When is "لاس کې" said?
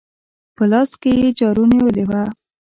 0.71-1.11